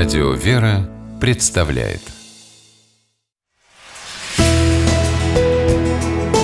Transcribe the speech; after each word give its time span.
Радио 0.00 0.32
«Вера» 0.32 0.88
представляет 1.20 2.00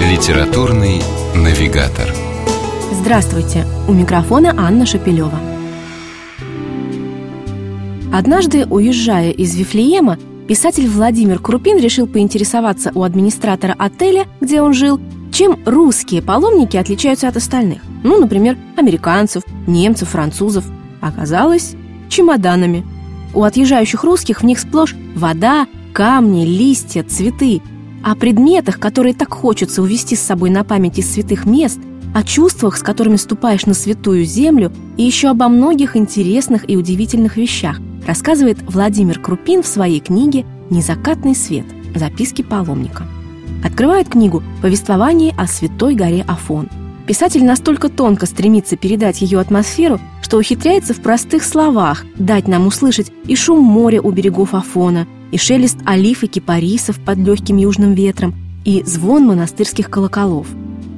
Литературный 0.00 1.02
навигатор 1.34 2.08
Здравствуйте! 2.92 3.66
У 3.88 3.92
микрофона 3.92 4.54
Анна 4.56 4.86
Шапилева. 4.86 5.38
Однажды, 8.10 8.64
уезжая 8.64 9.32
из 9.32 9.54
Вифлеема, 9.54 10.16
писатель 10.48 10.88
Владимир 10.88 11.38
Крупин 11.38 11.76
решил 11.76 12.06
поинтересоваться 12.06 12.90
у 12.94 13.02
администратора 13.02 13.76
отеля, 13.78 14.26
где 14.40 14.62
он 14.62 14.72
жил, 14.72 14.98
чем 15.30 15.58
русские 15.66 16.22
паломники 16.22 16.78
отличаются 16.78 17.28
от 17.28 17.36
остальных. 17.36 17.82
Ну, 18.02 18.18
например, 18.18 18.56
американцев, 18.78 19.42
немцев, 19.66 20.08
французов. 20.08 20.64
Оказалось, 21.02 21.74
чемоданами. 22.08 22.82
У 23.34 23.44
отъезжающих 23.44 24.04
русских 24.04 24.42
в 24.42 24.44
них 24.44 24.58
сплошь 24.58 24.94
вода, 25.14 25.66
камни, 25.92 26.44
листья, 26.44 27.02
цветы. 27.02 27.62
О 28.02 28.14
предметах, 28.14 28.78
которые 28.78 29.14
так 29.14 29.32
хочется 29.32 29.82
увести 29.82 30.16
с 30.16 30.20
собой 30.20 30.50
на 30.50 30.64
память 30.64 30.98
из 30.98 31.12
святых 31.12 31.46
мест, 31.46 31.78
о 32.14 32.22
чувствах, 32.22 32.76
с 32.76 32.82
которыми 32.82 33.16
ступаешь 33.16 33.64
на 33.64 33.74
святую 33.74 34.24
землю, 34.24 34.72
и 34.96 35.02
еще 35.02 35.28
обо 35.28 35.48
многих 35.48 35.96
интересных 35.96 36.68
и 36.68 36.76
удивительных 36.76 37.36
вещах, 37.36 37.80
рассказывает 38.06 38.58
Владимир 38.62 39.18
Крупин 39.18 39.62
в 39.62 39.66
своей 39.66 40.00
книге 40.00 40.44
«Незакатный 40.68 41.34
свет. 41.34 41.64
Записки 41.94 42.42
паломника». 42.42 43.06
Открывает 43.64 44.08
книгу 44.08 44.42
«Повествование 44.60 45.32
о 45.38 45.46
святой 45.46 45.94
горе 45.94 46.24
Афон». 46.26 46.68
Писатель 47.06 47.44
настолько 47.44 47.88
тонко 47.88 48.26
стремится 48.26 48.76
передать 48.76 49.22
ее 49.22 49.40
атмосферу, 49.40 50.00
что 50.32 50.38
ухитряется 50.38 50.94
в 50.94 51.02
простых 51.02 51.44
словах 51.44 52.06
дать 52.16 52.48
нам 52.48 52.66
услышать 52.66 53.12
и 53.26 53.36
шум 53.36 53.62
моря 53.62 54.00
у 54.00 54.10
берегов 54.12 54.54
Афона, 54.54 55.06
и 55.30 55.36
шелест 55.36 55.76
олив 55.84 56.24
и 56.24 56.26
кипарисов 56.26 56.98
под 56.98 57.18
легким 57.18 57.58
южным 57.58 57.92
ветром, 57.92 58.34
и 58.64 58.82
звон 58.82 59.26
монастырских 59.26 59.90
колоколов. 59.90 60.46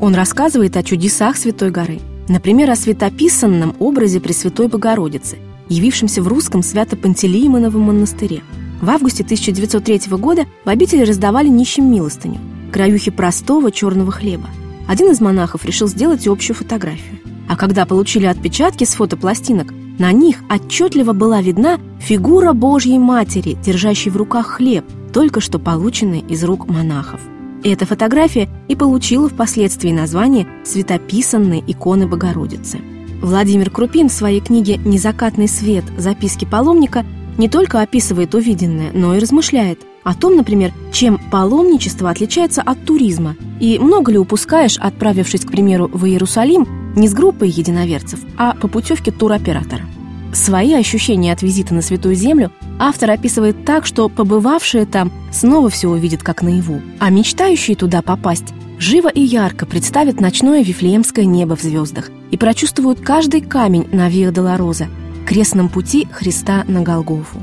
Он 0.00 0.16
рассказывает 0.16 0.76
о 0.76 0.82
чудесах 0.82 1.36
Святой 1.36 1.70
горы, 1.70 2.00
например, 2.26 2.70
о 2.70 2.74
светописанном 2.74 3.76
образе 3.78 4.18
Пресвятой 4.18 4.66
Богородицы, 4.66 5.38
явившемся 5.68 6.22
в 6.22 6.26
русском 6.26 6.64
Свято-Пантелеймоновом 6.64 7.82
монастыре. 7.82 8.42
В 8.82 8.90
августе 8.90 9.22
1903 9.22 10.10
года 10.16 10.46
в 10.64 10.68
обители 10.68 11.04
раздавали 11.04 11.46
нищим 11.46 11.88
милостыню, 11.88 12.40
краюхи 12.72 13.12
простого 13.12 13.70
черного 13.70 14.10
хлеба. 14.10 14.48
Один 14.88 15.12
из 15.12 15.20
монахов 15.20 15.64
решил 15.64 15.86
сделать 15.86 16.26
общую 16.26 16.56
фотографию. 16.56 17.19
А 17.50 17.56
когда 17.56 17.84
получили 17.84 18.26
отпечатки 18.26 18.84
с 18.84 18.94
фотопластинок, 18.94 19.74
на 19.98 20.12
них 20.12 20.36
отчетливо 20.48 21.12
была 21.12 21.42
видна 21.42 21.80
фигура 21.98 22.52
Божьей 22.52 23.00
Матери, 23.00 23.58
держащей 23.60 24.12
в 24.12 24.16
руках 24.16 24.46
хлеб, 24.46 24.84
только 25.12 25.40
что 25.40 25.58
полученный 25.58 26.20
из 26.20 26.44
рук 26.44 26.68
монахов. 26.68 27.20
Эта 27.64 27.86
фотография 27.86 28.48
и 28.68 28.76
получила 28.76 29.28
впоследствии 29.28 29.90
название 29.90 30.46
«Светописанной 30.64 31.64
иконы 31.66 32.06
Богородицы». 32.06 32.78
Владимир 33.20 33.70
Крупин 33.70 34.10
в 34.10 34.12
своей 34.12 34.40
книге 34.40 34.76
«Незакатный 34.76 35.48
свет. 35.48 35.84
Записки 35.98 36.44
паломника» 36.44 37.04
не 37.36 37.48
только 37.48 37.80
описывает 37.80 38.32
увиденное, 38.36 38.92
но 38.94 39.16
и 39.16 39.18
размышляет 39.18 39.80
о 40.04 40.14
том, 40.14 40.36
например, 40.36 40.72
чем 40.92 41.18
паломничество 41.32 42.10
отличается 42.10 42.62
от 42.62 42.84
туризма, 42.84 43.34
и 43.58 43.80
много 43.80 44.12
ли 44.12 44.18
упускаешь, 44.18 44.78
отправившись, 44.78 45.44
к 45.44 45.50
примеру, 45.50 45.90
в 45.92 46.06
Иерусалим 46.06 46.79
не 46.96 47.08
с 47.08 47.14
группой 47.14 47.48
единоверцев, 47.48 48.20
а 48.36 48.54
по 48.54 48.68
путевке 48.68 49.10
туроператора. 49.10 49.84
Свои 50.32 50.74
ощущения 50.74 51.32
от 51.32 51.42
визита 51.42 51.74
на 51.74 51.82
Святую 51.82 52.14
Землю 52.14 52.52
автор 52.78 53.10
описывает 53.10 53.64
так, 53.64 53.84
что 53.84 54.08
побывавшие 54.08 54.86
там 54.86 55.10
снова 55.32 55.68
все 55.70 55.88
увидят 55.88 56.22
как 56.22 56.42
наяву, 56.42 56.80
а 57.00 57.10
мечтающие 57.10 57.76
туда 57.76 58.00
попасть 58.00 58.54
живо 58.78 59.08
и 59.08 59.20
ярко 59.20 59.66
представят 59.66 60.20
ночное 60.20 60.62
вифлеемское 60.62 61.24
небо 61.24 61.56
в 61.56 61.62
звездах 61.62 62.10
и 62.30 62.36
прочувствуют 62.36 63.00
каждый 63.00 63.40
камень 63.40 63.88
на 63.92 64.08
Виа 64.08 64.30
Долороза, 64.30 64.88
крестном 65.26 65.68
пути 65.68 66.08
Христа 66.10 66.64
на 66.66 66.80
Голгофу. 66.80 67.42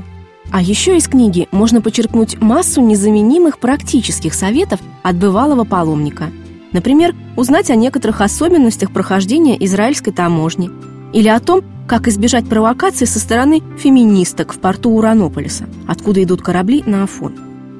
А 0.50 0.62
еще 0.62 0.96
из 0.96 1.06
книги 1.06 1.46
можно 1.52 1.82
почерпнуть 1.82 2.40
массу 2.40 2.80
незаменимых 2.80 3.58
практических 3.58 4.34
советов 4.34 4.80
от 5.02 5.16
бывалого 5.16 5.64
паломника– 5.64 6.30
Например, 6.72 7.14
узнать 7.36 7.70
о 7.70 7.76
некоторых 7.76 8.20
особенностях 8.20 8.92
прохождения 8.92 9.62
израильской 9.64 10.12
таможни 10.12 10.70
или 11.12 11.28
о 11.28 11.40
том, 11.40 11.62
как 11.86 12.06
избежать 12.08 12.48
провокации 12.48 13.06
со 13.06 13.18
стороны 13.18 13.62
феминисток 13.78 14.52
в 14.52 14.58
порту 14.58 14.90
Уранополиса, 14.90 15.66
откуда 15.86 16.22
идут 16.22 16.42
корабли 16.42 16.82
на 16.84 17.04
Афон. 17.04 17.34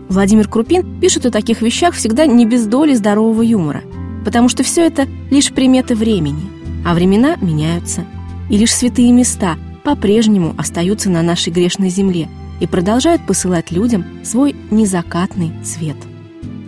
Владимир 0.08 0.48
Крупин 0.48 0.98
пишет 1.00 1.26
о 1.26 1.30
таких 1.30 1.60
вещах 1.60 1.94
всегда 1.94 2.24
не 2.24 2.46
без 2.46 2.66
доли 2.66 2.94
здорового 2.94 3.42
юмора, 3.42 3.82
потому 4.24 4.48
что 4.48 4.62
все 4.62 4.86
это 4.86 5.06
лишь 5.30 5.52
приметы 5.52 5.94
времени, 5.94 6.48
а 6.86 6.94
времена 6.94 7.36
меняются, 7.42 8.06
и 8.48 8.56
лишь 8.56 8.74
святые 8.74 9.12
места 9.12 9.56
по-прежнему 9.84 10.54
остаются 10.56 11.10
на 11.10 11.22
нашей 11.22 11.52
грешной 11.52 11.90
земле 11.90 12.28
и 12.60 12.66
продолжают 12.66 13.26
посылать 13.26 13.70
людям 13.70 14.06
свой 14.24 14.56
незакатный 14.70 15.52
свет. 15.62 15.96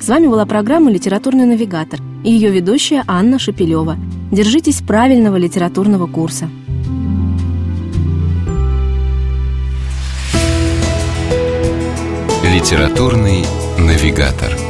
С 0.01 0.09
вами 0.09 0.29
была 0.29 0.47
программа 0.47 0.91
«Литературный 0.91 1.45
навигатор» 1.45 2.01
и 2.25 2.31
ее 2.33 2.51
ведущая 2.51 3.05
Анна 3.07 3.39
Шапилева. 3.39 3.99
Держитесь 4.33 4.81
правильного 4.81 5.37
литературного 5.37 6.07
курса. 6.07 6.49
Литературный 12.43 13.45
навигатор. 13.79 14.70